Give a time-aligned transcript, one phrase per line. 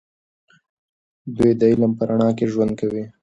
[1.37, 3.03] دوی د علم په رڼا کې ژوند کوي.